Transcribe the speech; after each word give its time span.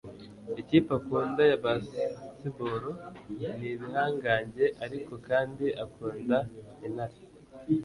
ikipe 0.61 0.91
akunda 0.99 1.41
ya 1.51 1.57
baseball 1.63 2.83
ni 3.59 3.67
ibihangange, 3.73 4.65
ariko 4.85 5.13
kandi 5.27 5.65
akunda 5.83 6.37
intare 6.87 7.19